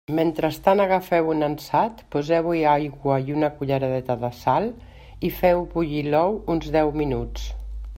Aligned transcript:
Mentrestant 0.17 0.79
agafeu 0.85 1.27
un 1.33 1.47
ansat, 1.47 2.01
poseu-hi 2.15 2.63
aigua 2.71 3.19
i 3.27 3.37
una 3.37 3.51
culleradeta 3.59 4.19
de 4.25 4.33
sal, 4.41 4.67
i 5.31 5.35
feu-hi 5.43 5.71
bullir 5.77 6.05
l'ou 6.13 6.43
uns 6.57 6.65
deu 6.81 6.93
minuts. 7.03 7.51